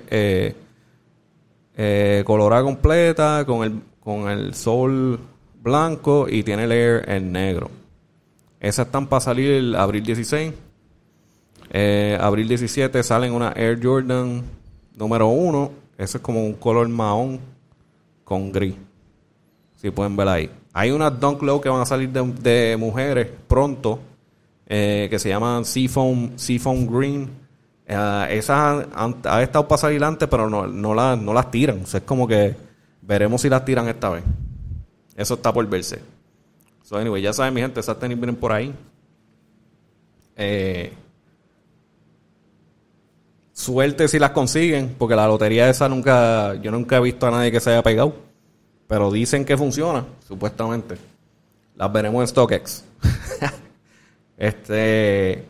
eh, 1.75 2.23
colorada 2.25 2.63
completa 2.63 3.43
con 3.45 3.63
el, 3.63 3.81
con 3.99 4.29
el 4.29 4.53
sol 4.53 5.19
blanco 5.61 6.27
y 6.29 6.43
tiene 6.43 6.65
el 6.65 6.71
air 6.71 7.09
en 7.09 7.31
negro. 7.31 7.71
Esas 8.59 8.85
están 8.85 9.07
para 9.07 9.19
salir 9.19 9.51
el 9.51 9.75
abril 9.75 10.03
16. 10.03 10.53
Eh, 11.69 12.17
abril 12.21 12.47
17 12.47 13.01
salen 13.03 13.33
una 13.33 13.51
Air 13.55 13.79
Jordan 13.81 14.43
número 14.95 15.27
1. 15.27 15.71
Ese 15.97 16.17
es 16.17 16.23
como 16.23 16.45
un 16.45 16.53
color 16.53 16.87
marrón 16.87 17.39
con 18.23 18.51
gris. 18.51 18.75
Si 19.83 19.91
pueden 19.91 20.15
ver 20.15 20.29
ahí. 20.29 20.49
Hay 20.71 20.91
unas 20.91 21.19
Dunk 21.19 21.41
Low 21.41 21.59
que 21.59 21.67
van 21.67 21.81
a 21.81 21.85
salir 21.85 22.09
de, 22.09 22.77
mujeres 22.79 23.29
pronto. 23.49 23.99
eh, 24.65 25.07
que 25.09 25.19
se 25.19 25.27
llaman 25.27 25.65
Seafoam, 25.65 26.37
Seafoam 26.37 26.87
Green. 26.87 27.29
Eh, 27.85 28.27
esas 28.29 28.87
han, 28.95 29.17
estado 29.41 29.67
para 29.67 29.77
salir 29.77 30.01
antes, 30.01 30.29
pero 30.29 30.49
no, 30.49 30.65
no, 30.67 30.93
las, 30.93 31.19
no 31.19 31.33
las 31.33 31.51
tiran. 31.51 31.81
O 31.83 31.85
sea, 31.85 31.97
es 31.97 32.05
como 32.05 32.25
que 32.25 32.55
veremos 33.01 33.41
si 33.41 33.49
las 33.49 33.65
tiran 33.65 33.89
esta 33.89 34.09
vez. 34.09 34.23
Eso 35.17 35.33
está 35.33 35.51
por 35.51 35.67
verse. 35.67 35.99
So, 36.83 36.95
anyway, 36.95 37.21
ya 37.21 37.33
saben, 37.33 37.53
mi 37.53 37.59
gente, 37.59 37.81
esas 37.81 37.99
tenis 37.99 38.17
vienen 38.17 38.37
por 38.37 38.53
ahí. 38.53 38.73
Eh, 40.37 40.93
suerte 43.51 44.07
si 44.07 44.17
las 44.17 44.31
consiguen, 44.31 44.95
porque 44.97 45.17
la 45.17 45.27
lotería 45.27 45.69
esa 45.69 45.89
nunca, 45.89 46.55
yo 46.55 46.71
nunca 46.71 46.95
he 46.95 47.01
visto 47.01 47.27
a 47.27 47.31
nadie 47.31 47.51
que 47.51 47.59
se 47.59 47.71
haya 47.71 47.83
pegado. 47.83 48.31
Pero 48.93 49.09
dicen 49.09 49.43
que 49.43 49.57
funciona, 49.57 50.05
supuestamente. 50.27 50.97
Las 51.75 51.91
veremos 51.91 52.21
en 52.21 52.27
StockX. 52.27 52.85
este. 54.37 55.43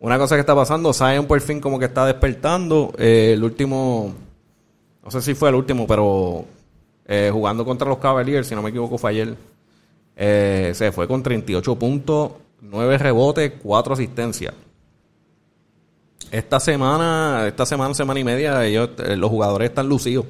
Una 0.00 0.18
cosa 0.18 0.34
que 0.34 0.40
está 0.40 0.56
pasando, 0.56 0.92
Zion 0.92 1.26
por 1.26 1.40
fin 1.40 1.60
como 1.60 1.78
que 1.78 1.84
está 1.84 2.04
despertando. 2.04 2.92
Eh, 2.98 3.34
el 3.34 3.44
último, 3.44 4.12
no 5.04 5.10
sé 5.12 5.22
si 5.22 5.34
fue 5.34 5.50
el 5.50 5.54
último, 5.54 5.86
pero 5.86 6.46
eh, 7.06 7.30
jugando 7.32 7.64
contra 7.64 7.88
los 7.88 7.98
Cavaliers, 7.98 8.48
si 8.48 8.56
no 8.56 8.62
me 8.62 8.70
equivoco, 8.70 8.98
fue 8.98 9.10
ayer. 9.10 9.36
Eh, 10.16 10.72
se 10.74 10.90
fue 10.90 11.06
con 11.06 11.22
38 11.22 11.78
puntos, 11.78 12.32
9 12.60 12.98
rebotes, 12.98 13.52
4 13.62 13.94
asistencias. 13.94 14.52
Esta 16.32 16.58
semana, 16.58 17.44
esta 17.46 17.64
semana, 17.66 17.94
semana 17.94 18.18
y 18.18 18.24
media, 18.24 18.64
ellos, 18.64 18.90
los 19.16 19.30
jugadores 19.30 19.68
están 19.68 19.88
lucidos. 19.88 20.26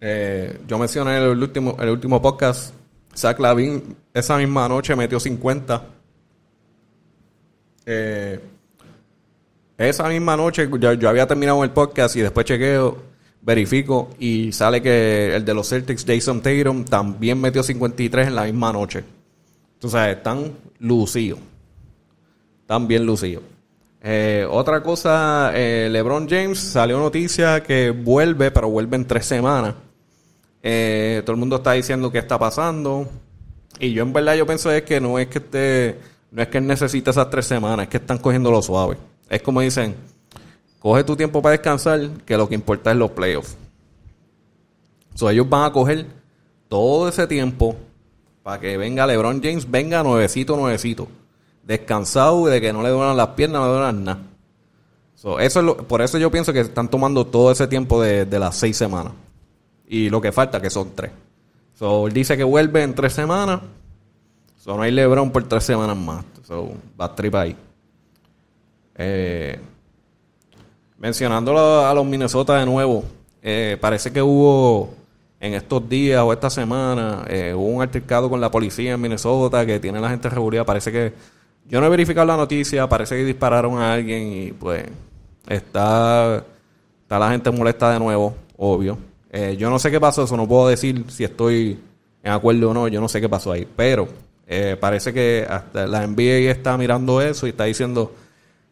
Eh, 0.00 0.60
yo 0.66 0.78
mencioné 0.78 1.18
en 1.18 1.22
el 1.24 1.42
último, 1.42 1.76
el 1.78 1.90
último 1.90 2.22
podcast, 2.22 2.72
Zach 3.14 3.38
Lavin 3.38 3.96
esa 4.14 4.38
misma 4.38 4.66
noche 4.68 4.96
metió 4.96 5.20
50. 5.20 5.84
Eh, 7.84 8.40
esa 9.76 10.08
misma 10.08 10.36
noche 10.36 10.68
yo, 10.78 11.08
había 11.08 11.26
terminado 11.26 11.62
el 11.64 11.70
podcast 11.70 12.16
y 12.16 12.20
después 12.20 12.46
chequeo, 12.46 12.96
verifico 13.42 14.10
y 14.18 14.52
sale 14.52 14.80
que 14.80 15.34
el 15.34 15.44
de 15.44 15.54
los 15.54 15.68
Celtics, 15.68 16.04
Jason 16.06 16.40
Tatum, 16.40 16.84
también 16.84 17.40
metió 17.40 17.62
53 17.62 18.28
en 18.28 18.34
la 18.34 18.44
misma 18.44 18.72
noche. 18.72 19.04
Entonces 19.74 20.16
están 20.16 20.52
lucidos. 20.78 21.40
Están 22.62 22.86
bien 22.86 23.04
lucidos. 23.04 23.42
Eh, 24.02 24.46
otra 24.48 24.82
cosa, 24.82 25.52
LeBron 25.52 26.26
James 26.28 26.58
salió 26.58 26.98
noticia 26.98 27.62
que 27.62 27.90
vuelve, 27.90 28.50
pero 28.50 28.70
vuelve 28.70 28.96
en 28.96 29.06
tres 29.06 29.26
semanas. 29.26 29.74
Eh, 30.62 31.22
todo 31.24 31.32
el 31.34 31.38
mundo 31.40 31.56
está 31.56 31.72
diciendo 31.72 32.10
qué 32.12 32.18
está 32.18 32.38
pasando. 32.38 33.08
Y 33.78 33.92
yo 33.92 34.02
en 34.02 34.12
verdad 34.12 34.34
yo 34.34 34.46
pienso 34.46 34.70
es 34.70 34.82
que 34.82 35.00
no 35.00 35.18
es 35.18 35.28
que 35.28 35.38
esté, 35.38 35.98
no 36.30 36.42
es 36.42 36.48
que 36.48 36.58
él 36.58 36.66
necesite 36.66 37.10
esas 37.10 37.30
tres 37.30 37.46
semanas, 37.46 37.84
es 37.84 37.88
que 37.88 37.96
están 37.96 38.18
cogiendo 38.18 38.50
lo 38.50 38.60
suave. 38.62 38.96
Es 39.28 39.40
como 39.42 39.60
dicen, 39.60 39.94
coge 40.80 41.04
tu 41.04 41.16
tiempo 41.16 41.40
para 41.40 41.52
descansar, 41.52 42.00
que 42.26 42.36
lo 42.36 42.48
que 42.48 42.54
importa 42.54 42.90
es 42.90 42.96
los 42.96 43.10
playoffs. 43.12 43.56
So, 45.14 45.30
ellos 45.30 45.48
van 45.48 45.64
a 45.64 45.72
coger 45.72 46.06
todo 46.68 47.08
ese 47.08 47.26
tiempo 47.26 47.76
para 48.42 48.60
que 48.60 48.76
venga 48.76 49.06
LeBron 49.06 49.42
James, 49.42 49.70
venga 49.70 50.02
nuevecito, 50.02 50.56
nuevecito. 50.56 51.08
Descansado 51.64 52.46
de 52.46 52.60
que 52.60 52.72
no 52.72 52.82
le 52.82 52.88
duelan 52.90 53.16
las 53.16 53.28
piernas, 53.28 53.60
no 53.60 53.66
le 53.68 53.72
duelan 53.72 54.04
nada. 54.04 54.20
So, 55.14 55.38
eso 55.38 55.60
es 55.60 55.66
lo- 55.66 55.76
por 55.76 56.00
eso 56.02 56.16
yo 56.18 56.30
pienso 56.30 56.52
que 56.52 56.60
están 56.60 56.88
tomando 56.88 57.26
todo 57.26 57.50
ese 57.52 57.66
tiempo 57.66 58.00
de, 58.02 58.24
de 58.24 58.38
las 58.38 58.56
seis 58.56 58.76
semanas. 58.76 59.12
Y 59.92 60.08
lo 60.08 60.20
que 60.20 60.30
falta, 60.30 60.62
que 60.62 60.70
son 60.70 60.92
tres. 60.94 61.10
So, 61.76 62.06
él 62.06 62.12
dice 62.12 62.36
que 62.36 62.44
vuelve 62.44 62.84
en 62.84 62.94
tres 62.94 63.12
semanas. 63.12 63.60
So, 64.56 64.76
no 64.76 64.82
hay 64.82 64.92
LeBron 64.92 65.32
por 65.32 65.42
tres 65.48 65.64
semanas 65.64 65.96
más. 65.96 66.24
So, 66.46 66.74
va 66.98 67.12
trip 67.12 67.34
ahí. 67.34 67.56
Eh, 68.94 69.58
mencionándolo 70.96 71.84
a 71.84 71.92
los 71.92 72.06
Minnesota 72.06 72.58
de 72.58 72.66
nuevo, 72.66 73.02
eh, 73.42 73.76
parece 73.80 74.12
que 74.12 74.22
hubo 74.22 74.94
en 75.40 75.54
estos 75.54 75.88
días 75.88 76.22
o 76.22 76.32
esta 76.32 76.50
semana, 76.50 77.24
eh, 77.26 77.52
hubo 77.52 77.66
un 77.66 77.82
altercado 77.82 78.30
con 78.30 78.40
la 78.40 78.48
policía 78.48 78.92
en 78.92 79.00
Minnesota 79.00 79.66
que 79.66 79.80
tiene 79.80 80.00
la 80.00 80.10
gente 80.10 80.28
reunida. 80.28 80.64
Parece 80.64 80.92
que, 80.92 81.12
yo 81.66 81.80
no 81.80 81.86
he 81.88 81.90
verificado 81.90 82.28
la 82.28 82.36
noticia, 82.36 82.88
parece 82.88 83.16
que 83.16 83.24
dispararon 83.24 83.76
a 83.78 83.92
alguien 83.92 84.32
y 84.32 84.52
pues 84.52 84.84
está, 85.48 86.44
está 87.02 87.18
la 87.18 87.30
gente 87.32 87.50
molesta 87.50 87.90
de 87.92 87.98
nuevo, 87.98 88.36
obvio. 88.56 89.09
Eh, 89.32 89.56
yo 89.56 89.70
no 89.70 89.78
sé 89.78 89.90
qué 89.90 90.00
pasó, 90.00 90.24
eso 90.24 90.36
no 90.36 90.48
puedo 90.48 90.68
decir 90.68 91.04
si 91.08 91.22
estoy 91.22 91.78
en 92.22 92.32
acuerdo 92.32 92.70
o 92.70 92.74
no, 92.74 92.88
yo 92.88 93.00
no 93.00 93.08
sé 93.08 93.20
qué 93.20 93.28
pasó 93.28 93.52
ahí, 93.52 93.66
pero 93.76 94.08
eh, 94.46 94.76
parece 94.78 95.12
que 95.12 95.46
hasta 95.48 95.86
la 95.86 96.04
NBA 96.04 96.50
está 96.50 96.76
mirando 96.76 97.20
eso 97.22 97.46
y 97.46 97.50
está 97.50 97.64
diciendo 97.64 98.12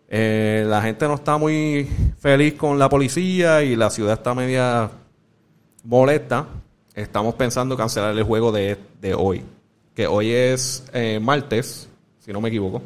eh, 0.08 0.64
la 0.66 0.82
gente 0.82 1.06
no 1.06 1.14
está 1.14 1.38
muy 1.38 1.88
feliz 2.18 2.54
con 2.54 2.76
la 2.78 2.88
policía 2.88 3.62
y 3.62 3.76
la 3.76 3.88
ciudad 3.90 4.14
está 4.14 4.34
media 4.34 4.90
molesta. 5.84 6.46
Estamos 6.92 7.34
pensando 7.36 7.76
cancelar 7.76 8.16
el 8.16 8.24
juego 8.24 8.50
de, 8.50 8.76
de 9.00 9.14
hoy, 9.14 9.44
que 9.94 10.08
hoy 10.08 10.32
es 10.32 10.90
martes, 11.20 11.88
si 12.18 12.32
no 12.32 12.40
me 12.40 12.48
equivoco. 12.48 12.82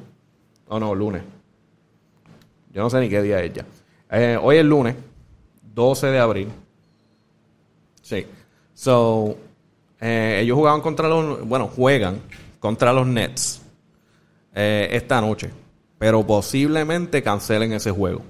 O 0.69 0.79
no, 0.79 0.95
lunes. 0.95 1.23
Yo 2.75 2.83
no 2.83 2.91
sé 2.91 3.01
ni 3.01 3.09
qué 3.09 3.23
día 3.23 3.41
es 3.41 3.53
ya. 3.55 4.39
Hoy 4.43 4.59
es 4.59 4.65
lunes, 4.65 4.95
12 5.75 6.09
de 6.09 6.19
abril. 6.19 6.49
Sí. 8.03 8.27
So, 8.75 9.37
eh, 10.01 10.41
ellos 10.43 10.57
jugaban 10.57 10.81
contra 10.81 11.09
los, 11.09 11.47
bueno, 11.47 11.69
juegan 11.69 12.21
contra 12.59 12.93
los 12.93 13.07
Nets 13.07 13.63
eh, 14.55 14.89
esta 14.93 15.21
noche, 15.21 15.51
pero 15.99 16.27
posiblemente 16.27 17.23
cancelen 17.23 17.73
ese 17.73 17.91
juego. 17.91 18.23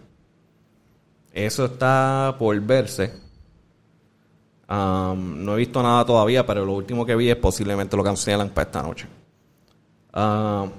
Eso 1.33 1.65
está 1.65 2.37
por 2.39 2.61
verse. 2.61 3.13
Um, 4.69 5.45
no 5.45 5.55
he 5.55 5.59
visto 5.59 5.83
nada 5.83 6.05
todavía, 6.05 6.47
pero 6.47 6.65
lo 6.65 6.73
último 6.73 7.05
que 7.05 7.17
vi 7.17 7.31
es 7.31 7.37
posiblemente 7.37 7.97
lo 7.97 8.05
cancelan 8.05 8.51
para 8.51 8.67
esta 8.67 8.83
noche. 8.83 9.07
Um, 10.15 10.71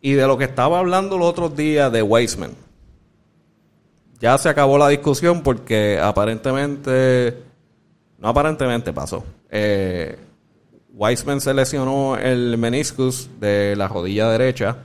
y 0.00 0.12
de 0.12 0.26
lo 0.26 0.36
que 0.36 0.44
estaba 0.44 0.78
hablando 0.78 1.16
los 1.16 1.28
otros 1.28 1.56
días 1.56 1.90
de 1.90 2.02
Weisman. 2.02 2.63
Ya 4.24 4.38
se 4.38 4.48
acabó 4.48 4.78
la 4.78 4.88
discusión 4.88 5.42
porque 5.42 6.00
aparentemente, 6.00 7.42
no 8.16 8.28
aparentemente 8.28 8.90
pasó. 8.90 9.22
Eh, 9.50 10.18
Weisman 10.94 11.42
se 11.42 11.52
lesionó 11.52 12.16
el 12.16 12.56
meniscus 12.56 13.28
de 13.38 13.76
la 13.76 13.86
rodilla 13.86 14.30
derecha 14.30 14.78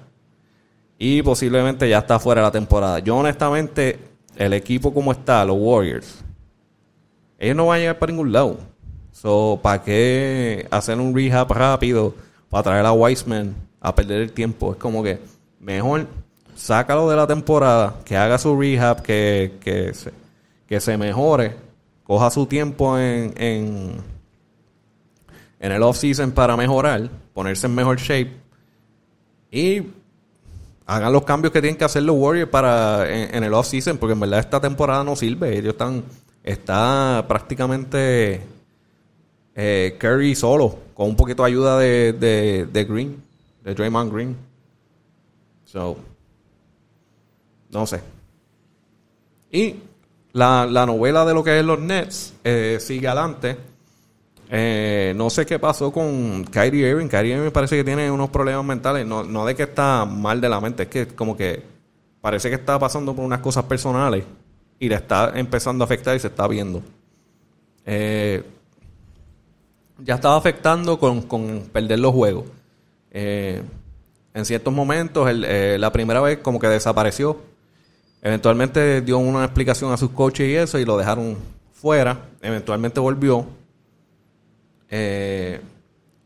y 0.97 1.21
posiblemente 1.21 1.87
ya 1.87 1.99
está 1.99 2.19
fuera 2.19 2.41
de 2.41 2.47
la 2.47 2.51
temporada. 2.51 2.99
Yo 2.99 3.15
honestamente, 3.15 3.97
el 4.35 4.51
equipo 4.51 4.93
como 4.93 5.13
está, 5.13 5.45
los 5.45 5.55
Warriors, 5.57 6.21
ellos 7.37 7.55
no 7.55 7.67
van 7.67 7.77
a 7.77 7.79
llegar 7.79 7.97
para 7.97 8.11
ningún 8.11 8.33
lado. 8.33 8.57
So, 9.13 9.57
¿para 9.63 9.81
qué 9.81 10.67
hacer 10.69 10.99
un 10.99 11.15
rehab 11.15 11.49
rápido 11.53 12.13
para 12.49 12.63
traer 12.63 12.85
a 12.85 12.91
Weisman 12.91 13.55
a 13.79 13.95
perder 13.95 14.19
el 14.19 14.33
tiempo? 14.33 14.73
Es 14.73 14.77
como 14.79 15.01
que 15.01 15.21
mejor 15.61 16.07
sácalo 16.59 17.09
de 17.09 17.15
la 17.15 17.25
temporada, 17.25 17.95
que 18.03 18.17
haga 18.17 18.37
su 18.37 18.59
rehab, 18.59 19.01
que, 19.01 19.53
que, 19.61 19.93
se, 19.93 20.11
que 20.67 20.81
se 20.81 20.97
mejore, 20.97 21.55
coja 22.03 22.29
su 22.29 22.45
tiempo 22.45 22.99
en, 22.99 23.33
en, 23.37 23.93
en 25.59 25.71
el 25.71 25.81
off-season 25.81 26.31
para 26.31 26.57
mejorar, 26.57 27.09
ponerse 27.33 27.67
en 27.67 27.75
mejor 27.75 27.97
shape 27.97 28.31
y 29.51 29.83
hagan 30.85 31.13
los 31.13 31.23
cambios 31.23 31.53
que 31.53 31.61
tienen 31.61 31.77
que 31.77 31.85
hacer 31.85 32.03
los 32.03 32.17
Warriors 32.17 32.49
para 32.49 33.09
en, 33.09 33.43
el 33.43 33.53
off-season, 33.53 33.97
porque 33.97 34.13
en 34.13 34.19
verdad 34.19 34.39
esta 34.39 34.59
temporada 34.59 35.03
no 35.03 35.15
sirve. 35.15 35.57
Ellos 35.57 35.73
están, 35.73 36.03
está 36.43 37.25
prácticamente 37.27 38.41
eh, 39.55 39.95
Curry 39.97 40.35
solo, 40.35 40.77
con 40.93 41.07
un 41.07 41.15
poquito 41.15 41.43
de 41.43 41.47
ayuda 41.47 41.79
de, 41.79 42.13
de, 42.13 42.67
de 42.71 42.85
Green, 42.85 43.23
de 43.63 43.73
Draymond 43.73 44.13
Green. 44.13 44.37
So, 45.63 45.97
no 47.69 47.85
sé. 47.85 48.01
Y 49.51 49.75
la, 50.33 50.65
la 50.65 50.85
novela 50.85 51.25
de 51.25 51.33
lo 51.33 51.43
que 51.43 51.59
es 51.59 51.65
los 51.65 51.79
Nets 51.79 52.33
eh, 52.43 52.77
sigue 52.79 53.07
adelante. 53.07 53.57
Eh, 54.51 55.13
no 55.15 55.29
sé 55.29 55.45
qué 55.45 55.59
pasó 55.59 55.91
con 55.91 56.43
Kyrie 56.45 56.89
Irving. 56.89 57.07
Kyrie 57.07 57.35
Irving 57.35 57.51
parece 57.51 57.77
que 57.77 57.83
tiene 57.83 58.09
unos 58.11 58.29
problemas 58.29 58.65
mentales. 58.65 59.05
No, 59.05 59.23
no 59.23 59.45
de 59.45 59.55
que 59.55 59.63
está 59.63 60.05
mal 60.05 60.41
de 60.41 60.49
la 60.49 60.59
mente, 60.59 60.83
es 60.83 60.89
que 60.89 61.07
como 61.07 61.35
que 61.35 61.63
parece 62.21 62.49
que 62.49 62.55
está 62.55 62.77
pasando 62.79 63.15
por 63.15 63.25
unas 63.25 63.39
cosas 63.39 63.65
personales 63.65 64.23
y 64.79 64.89
le 64.89 64.95
está 64.95 65.31
empezando 65.35 65.83
a 65.83 65.85
afectar 65.85 66.15
y 66.15 66.19
se 66.19 66.27
está 66.27 66.47
viendo. 66.47 66.81
Eh, 67.85 68.43
ya 69.99 70.15
estaba 70.15 70.37
afectando 70.37 70.99
con, 70.99 71.23
con 71.23 71.69
perder 71.71 71.99
los 71.99 72.13
juegos. 72.13 72.45
En 73.11 74.45
ciertos 74.45 74.73
momentos, 74.73 75.29
eh, 75.29 75.77
la 75.79 75.91
primera 75.91 76.21
vez 76.21 76.39
como 76.39 76.59
que 76.59 76.67
desapareció. 76.67 77.48
Eventualmente 78.21 79.01
dio 79.01 79.17
una 79.17 79.45
explicación 79.45 79.91
a 79.91 79.97
sus 79.97 80.11
coaches 80.11 80.47
y 80.47 80.55
eso 80.55 80.77
y 80.79 80.85
lo 80.85 80.97
dejaron 80.97 81.37
fuera. 81.71 82.29
Eventualmente 82.41 82.99
volvió. 82.99 83.45
Eh, 84.89 85.61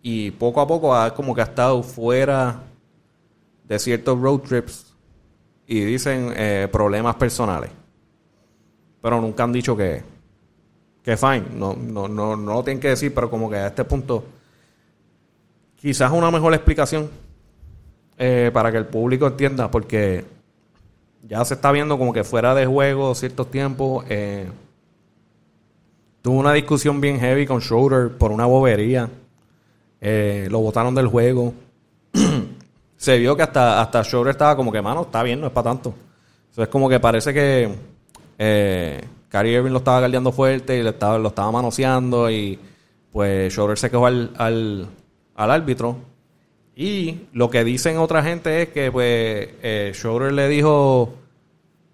y 0.02 0.32
poco 0.32 0.62
a 0.62 0.68
poco 0.68 0.96
ha 0.96 1.14
como 1.14 1.36
que 1.36 1.42
ha 1.42 1.46
estado 1.46 1.84
fuera 1.84 2.64
de 3.64 3.80
ciertos 3.80 4.20
road 4.20 4.40
trips 4.40 4.94
y 5.66 5.82
dicen 5.82 6.34
problemas 6.72 7.16
personales. 7.16 7.72
Pero 9.02 9.22
nunca 9.22 9.44
han 9.44 9.54
dicho 9.54 9.78
que, 9.78 10.04
que 11.04 11.16
fine. 11.16 11.46
No, 11.56 11.74
no, 11.74 12.08
no, 12.08 12.36
no 12.36 12.54
lo 12.54 12.64
tienen 12.64 12.82
que 12.82 12.90
decir, 12.90 13.14
pero 13.14 13.30
como 13.30 13.50
que 13.50 13.58
a 13.58 13.68
este 13.68 13.84
punto 13.86 14.26
quizás 15.84 16.14
una 16.14 16.32
mejor 16.32 16.54
explicación 16.54 17.10
eh, 18.18 18.52
para 18.54 18.72
que 18.72 18.78
el 18.78 18.86
público 18.86 19.28
entienda, 19.28 19.70
porque 19.70 20.24
ya 21.28 21.44
se 21.46 21.56
está 21.56 21.72
viendo 21.72 21.98
como 21.98 22.14
que 22.14 22.24
fuera 22.24 22.54
de 22.54 22.66
juego 22.66 23.16
ciertos 23.16 23.50
tiempos. 23.50 24.06
Eh, 24.10 24.48
tuvo 26.22 26.40
una 26.40 26.54
discusión 26.54 27.02
bien 27.02 27.20
heavy 27.20 27.46
con 27.46 27.62
Schroeder 27.62 28.18
por 28.18 28.32
una 28.32 28.46
bobería. 28.46 29.10
Eh, 30.02 30.48
lo 30.52 30.60
botaron 30.60 30.94
del 30.94 31.08
juego. 31.08 31.54
se 32.98 33.18
vio 33.18 33.36
que 33.36 33.44
hasta, 33.44 33.82
hasta 33.82 34.04
Schroeder 34.04 34.32
estaba 34.32 34.56
como 34.56 34.72
que, 34.72 34.82
mano, 34.82 35.04
está 35.04 35.24
bien, 35.24 35.40
no 35.40 35.48
es 35.48 35.54
para 35.54 35.72
tanto. 35.72 35.94
Entonces, 36.50 36.68
como 36.72 36.90
que 36.90 37.00
parece 37.00 37.34
que 37.34 37.74
eh, 38.38 39.02
Irving 39.34 39.72
lo 39.72 39.80
estaba 39.80 40.02
galdeando 40.02 40.32
fuerte 40.32 40.78
y 40.78 40.84
lo 40.84 40.90
estaba, 40.90 41.18
lo 41.18 41.30
estaba 41.30 41.52
manoseando 41.52 42.30
y 42.30 42.60
pues 43.12 43.52
Schroeder 43.54 43.78
se 43.78 43.90
quejó 43.90 44.06
al, 44.06 44.32
al, 44.38 44.88
árbitro. 45.36 45.98
Y 46.76 47.22
lo 47.34 47.50
que 47.50 47.64
dicen 47.64 47.98
otra 47.98 48.24
gente 48.24 48.64
es 48.64 48.70
que 48.70 48.92
pues 48.92 49.50
eh, 49.62 49.94
le 50.32 50.48
dijo 50.48 51.14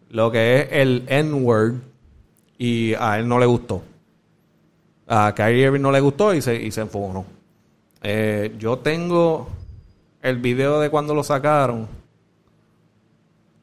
lo 0.09 0.31
que 0.31 0.61
es 0.61 0.67
el 0.71 1.03
N-word 1.07 1.75
y 2.57 2.93
a 2.93 3.19
él 3.19 3.27
no 3.27 3.39
le 3.39 3.45
gustó. 3.45 3.83
A 5.07 5.33
Kyrie 5.35 5.65
Irving 5.65 5.81
no 5.81 5.91
le 5.91 5.99
gustó 5.99 6.33
y 6.33 6.41
se, 6.41 6.55
y 6.55 6.71
se 6.71 6.81
enfogó. 6.81 7.25
Eh, 8.01 8.55
yo 8.57 8.77
tengo 8.79 9.49
el 10.21 10.37
video 10.37 10.79
de 10.79 10.89
cuando 10.89 11.13
lo 11.13 11.23
sacaron 11.23 11.87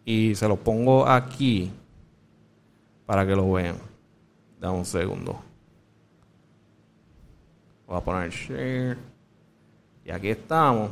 y 0.05 0.35
se 0.35 0.47
lo 0.49 0.57
pongo 0.57 1.07
aquí 1.07 1.71
para 3.07 3.27
que 3.27 3.35
lo 3.35 3.53
vean. 3.53 3.77
Dame 4.61 4.79
un 4.79 4.85
segundo. 4.85 5.39
Voy 7.87 7.97
a 7.97 8.01
poner 8.01 8.31
share. 8.31 8.99
Y 10.05 10.11
aquí 10.11 10.29
estamos. 10.29 10.91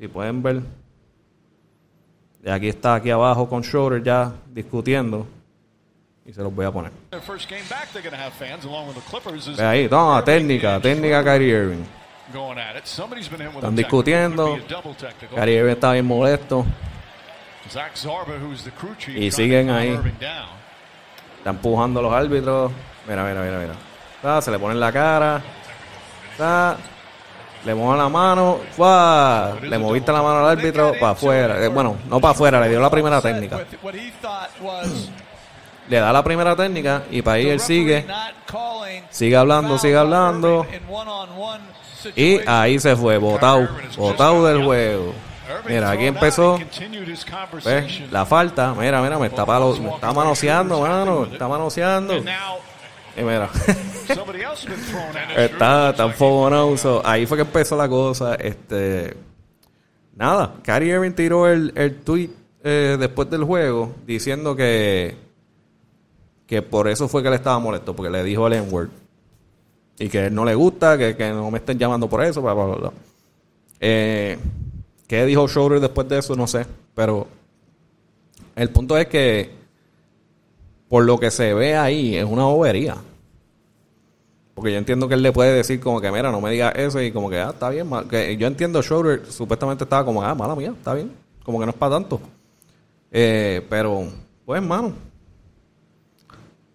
Si 0.00 0.08
pueden 0.08 0.42
ver. 0.42 0.62
Y 2.42 2.48
aquí 2.48 2.70
está, 2.70 2.94
aquí 2.94 3.10
abajo 3.10 3.46
con 3.46 3.62
Schroeder 3.62 4.02
ya 4.02 4.32
discutiendo. 4.46 5.26
Y 6.24 6.32
se 6.32 6.42
los 6.42 6.54
voy 6.54 6.64
a 6.64 6.70
poner. 6.70 6.90
Ve 9.58 9.64
ahí, 9.66 9.88
no, 9.90 10.24
técnica, 10.24 10.80
técnica 10.80 11.22
Kyrie 11.22 11.48
Irving. 11.48 11.84
Están 13.56 13.76
discutiendo. 13.76 14.58
Kyrie 15.34 15.58
Irving 15.58 15.72
está 15.72 15.92
bien 15.92 16.06
molesto. 16.06 16.64
Y 19.14 19.30
siguen 19.30 19.68
ahí. 19.68 20.00
Está 21.36 21.50
empujando 21.50 22.00
a 22.00 22.02
los 22.02 22.12
árbitros. 22.12 22.72
Mira, 23.06 23.22
mira, 23.24 23.42
mira, 23.42 23.58
mira. 24.22 24.40
se 24.40 24.50
le 24.50 24.58
pone 24.58 24.72
en 24.72 24.80
la 24.80 24.92
cara. 24.92 25.42
Le 27.64 27.74
mueven 27.74 27.98
la 27.98 28.08
mano. 28.08 28.58
Le 29.62 29.78
moviste 29.78 30.12
la 30.12 30.22
mano 30.22 30.40
al 30.40 30.58
árbitro 30.58 30.92
para 30.98 31.12
afuera. 31.12 31.64
Eh, 31.64 31.68
bueno, 31.68 31.96
no 32.08 32.20
para 32.20 32.32
afuera, 32.32 32.60
le 32.60 32.68
dio 32.68 32.80
la 32.80 32.90
primera 32.90 33.20
técnica. 33.20 33.60
Le 35.88 35.98
da 35.98 36.12
la 36.12 36.22
primera 36.22 36.54
técnica 36.54 37.02
y 37.10 37.22
para 37.22 37.36
ahí 37.36 37.48
él 37.48 37.60
sigue. 37.60 38.06
Sigue 39.10 39.36
hablando, 39.36 39.78
sigue 39.78 39.96
hablando. 39.96 40.66
Y 42.16 42.40
ahí 42.46 42.78
se 42.78 42.96
fue, 42.96 43.18
botado. 43.18 43.68
Botado 43.96 44.46
del 44.46 44.64
juego. 44.64 45.14
Mira, 45.66 45.90
aquí 45.90 46.06
empezó. 46.06 46.58
La 48.10 48.24
falta. 48.24 48.74
Mira, 48.74 49.02
mira, 49.02 49.18
me 49.18 49.26
está, 49.26 49.44
palo, 49.44 49.76
me 49.76 49.90
está 49.90 50.12
manoseando, 50.12 50.80
mano. 50.80 51.26
Me 51.26 51.32
está 51.32 51.48
manoseando. 51.48 52.22
Y 53.20 53.22
mira. 53.22 53.50
está 55.36 55.94
tan 55.94 56.14
fogonoso. 56.14 57.02
Ahí 57.04 57.26
fue 57.26 57.36
que 57.36 57.42
empezó 57.42 57.76
la 57.76 57.88
cosa. 57.88 58.34
Este. 58.36 59.14
Nada. 60.16 60.54
Kyrie 60.62 60.94
Irving 60.94 61.12
tiró 61.12 61.48
el, 61.48 61.72
el 61.76 62.00
tweet 62.00 62.30
eh, 62.64 62.96
después 62.98 63.28
del 63.30 63.44
juego 63.44 63.94
diciendo 64.06 64.56
que. 64.56 65.16
Que 66.46 66.62
por 66.62 66.88
eso 66.88 67.08
fue 67.08 67.22
que 67.22 67.30
le 67.30 67.36
estaba 67.36 67.58
molesto. 67.58 67.94
Porque 67.94 68.10
le 68.10 68.24
dijo 68.24 68.46
el 68.46 68.54
N-word. 68.54 68.88
Y 69.98 70.08
que 70.08 70.30
no 70.30 70.46
le 70.46 70.54
gusta, 70.54 70.96
que, 70.96 71.14
que 71.14 71.28
no 71.30 71.50
me 71.50 71.58
estén 71.58 71.78
llamando 71.78 72.08
por 72.08 72.24
eso, 72.24 72.40
bla, 72.40 72.54
bla, 72.54 72.64
bla. 72.64 72.92
Eh, 73.80 74.38
¿Qué 75.06 75.26
dijo 75.26 75.46
Schroeder 75.46 75.80
después 75.80 76.08
de 76.08 76.18
eso? 76.18 76.34
No 76.34 76.46
sé. 76.46 76.64
Pero 76.94 77.28
el 78.56 78.70
punto 78.70 78.96
es 78.96 79.06
que 79.08 79.50
por 80.88 81.04
lo 81.04 81.18
que 81.18 81.30
se 81.30 81.54
ve 81.54 81.76
ahí 81.76 82.16
es 82.16 82.24
una 82.24 82.44
bobería. 82.44 82.96
Porque 84.60 84.72
yo 84.72 84.78
entiendo 84.78 85.08
que 85.08 85.14
él 85.14 85.22
le 85.22 85.32
puede 85.32 85.54
decir 85.54 85.80
como 85.80 86.02
que, 86.02 86.12
mira, 86.12 86.30
no 86.30 86.38
me 86.38 86.50
digas 86.50 86.74
eso 86.76 87.00
y 87.00 87.10
como 87.12 87.30
que, 87.30 87.38
ah, 87.38 87.48
está 87.48 87.70
bien. 87.70 87.88
Que 88.10 88.36
yo 88.36 88.46
entiendo, 88.46 88.82
Schroeder 88.82 89.24
supuestamente 89.32 89.84
estaba 89.84 90.04
como, 90.04 90.22
ah, 90.22 90.34
mala 90.34 90.54
mía, 90.54 90.74
está 90.76 90.92
bien. 90.92 91.12
Como 91.42 91.58
que 91.58 91.64
no 91.64 91.70
es 91.70 91.78
para 91.78 91.94
tanto. 91.94 92.20
Eh, 93.10 93.64
pero, 93.70 94.06
pues, 94.44 94.60
hermano. 94.60 94.92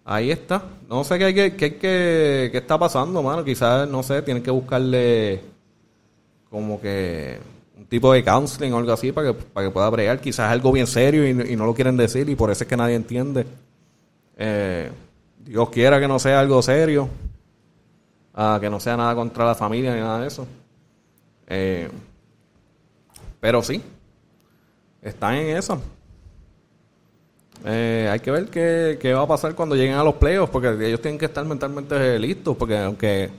Ahí 0.04 0.32
está. 0.32 0.64
No 0.88 1.04
sé 1.04 1.16
qué, 1.16 1.26
hay 1.26 1.32
que, 1.32 1.76
qué 1.76 2.50
está 2.52 2.76
pasando, 2.76 3.22
mano. 3.22 3.44
Quizás, 3.44 3.88
no 3.88 4.02
sé, 4.02 4.20
tienen 4.22 4.42
que 4.42 4.50
buscarle 4.50 5.42
como 6.50 6.80
que 6.80 7.38
un 7.78 7.86
tipo 7.86 8.12
de 8.12 8.24
counseling 8.24 8.72
o 8.72 8.78
algo 8.78 8.94
así 8.94 9.12
para 9.12 9.28
que, 9.28 9.34
para 9.34 9.68
que 9.68 9.72
pueda 9.72 9.88
bregar. 9.90 10.20
Quizás 10.20 10.50
algo 10.50 10.72
bien 10.72 10.88
serio 10.88 11.24
y, 11.24 11.54
no 11.54 11.64
lo 11.64 11.72
quieren 11.72 11.96
decir 11.96 12.28
y 12.28 12.34
por 12.34 12.50
eso 12.50 12.64
es 12.64 12.68
que 12.68 12.76
nadie 12.76 12.96
entiende. 12.96 13.46
Eh, 14.36 14.90
Dios 15.38 15.70
quiera 15.70 16.00
que 16.00 16.08
no 16.08 16.18
sea 16.18 16.40
algo 16.40 16.60
serio, 16.62 17.08
que 18.60 18.70
no 18.70 18.78
sea 18.80 18.96
nada 18.96 19.14
contra 19.14 19.46
la 19.46 19.54
familia 19.54 19.94
ni 19.94 20.00
nada 20.00 20.20
de 20.20 20.26
eso. 20.26 20.46
Eh, 21.46 21.88
pero 23.40 23.62
sí, 23.62 23.82
están 25.00 25.36
en 25.36 25.56
eso. 25.56 25.80
Eh, 27.64 28.08
hay 28.10 28.20
que 28.20 28.30
ver 28.30 28.48
qué, 28.48 28.98
qué, 29.00 29.14
va 29.14 29.22
a 29.22 29.26
pasar 29.26 29.54
cuando 29.54 29.74
lleguen 29.74 29.94
a 29.94 30.04
los 30.04 30.16
playoffs, 30.16 30.50
porque 30.50 30.68
ellos 30.86 31.00
tienen 31.00 31.18
que 31.18 31.24
estar 31.24 31.44
mentalmente 31.44 32.18
listos, 32.18 32.56
porque 32.56 32.76
aunque, 32.78 33.30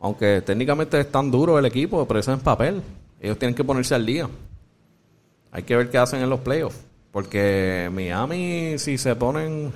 aunque 0.00 0.42
técnicamente 0.42 0.98
es 0.98 1.10
tan 1.10 1.30
duro 1.30 1.58
el 1.58 1.66
equipo, 1.66 2.06
pero 2.06 2.20
eso 2.20 2.32
es 2.32 2.38
en 2.38 2.44
papel. 2.44 2.82
Ellos 3.20 3.38
tienen 3.38 3.54
que 3.54 3.64
ponerse 3.64 3.94
al 3.94 4.04
día. 4.04 4.28
Hay 5.52 5.62
que 5.62 5.76
ver 5.76 5.88
qué 5.88 5.98
hacen 5.98 6.20
en 6.20 6.28
los 6.28 6.40
playoffs. 6.40 6.78
Porque 7.12 7.88
Miami, 7.92 8.74
si 8.78 8.98
se 8.98 9.14
ponen. 9.14 9.72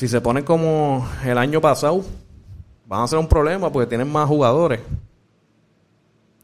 Si 0.00 0.08
se 0.08 0.22
ponen 0.22 0.44
como 0.44 1.06
el 1.26 1.36
año 1.36 1.60
pasado, 1.60 2.02
van 2.86 3.02
a 3.02 3.06
ser 3.06 3.18
un 3.18 3.28
problema 3.28 3.70
porque 3.70 3.86
tienen 3.86 4.10
más 4.10 4.26
jugadores. 4.26 4.80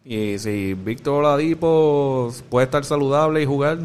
Y 0.05 0.39
si 0.39 0.75
Víctor 0.75 1.25
Oladipo 1.25 2.31
puede 2.51 2.67
estar 2.67 2.85
saludable 2.85 3.41
y 3.41 3.47
jugar, 3.47 3.79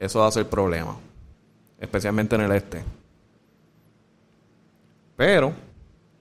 eso 0.00 0.18
va 0.18 0.26
a 0.26 0.32
ser 0.32 0.48
problema. 0.48 0.96
Especialmente 1.78 2.34
en 2.34 2.40
el 2.40 2.50
este. 2.50 2.82
Pero, 5.14 5.52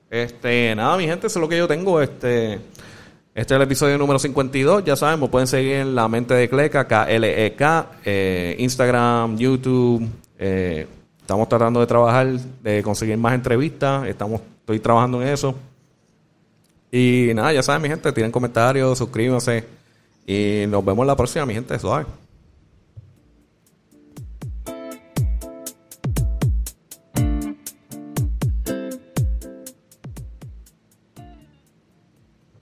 este, 0.08 0.76
nada, 0.76 0.96
mi 0.98 1.08
gente, 1.08 1.26
eso 1.26 1.40
es 1.40 1.42
lo 1.42 1.50
que 1.50 1.58
yo 1.58 1.68
tengo. 1.68 2.00
Este. 2.02 2.54
Este 2.54 2.62
es 3.34 3.52
el 3.52 3.62
episodio 3.64 3.98
número 3.98 4.20
52. 4.20 4.84
Ya 4.86 4.96
saben, 4.96 5.28
pueden 5.28 5.48
seguir 5.48 5.78
en 5.78 5.96
La 5.96 6.08
Mente 6.08 6.36
de 6.36 6.48
Cleca, 6.48 6.88
K-L-E-K, 6.88 7.92
e 8.06 8.54
eh, 8.54 8.56
Instagram, 8.60 9.38
YouTube. 9.40 10.08
Eh, 10.38 10.86
estamos 11.32 11.48
tratando 11.48 11.80
de 11.80 11.88
trabajar, 11.88 12.28
de 12.28 12.84
conseguir 12.84 13.18
más 13.18 13.34
entrevistas. 13.34 14.06
Estamos, 14.06 14.42
estoy 14.60 14.82
trabajando 14.82 15.22
en 15.22 15.30
eso. 15.30 15.56
Y 16.92 17.32
nada, 17.34 17.54
ya 17.54 17.64
saben, 17.64 17.82
mi 17.84 17.88
gente, 17.88 18.12
tienen 18.12 18.34
comentarios, 18.34 18.98
suscríbanse. 18.98 19.64
Y 20.28 20.66
nos 20.68 20.84
vemos 20.84 21.08
la 21.08 21.16
próxima, 21.16 21.46
mi 21.46 21.54
gente. 21.54 21.80
Suave. 21.80 22.06